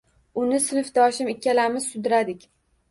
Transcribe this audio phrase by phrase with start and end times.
[0.43, 2.53] Uni sinfdoshim ikkalamiz sudradik.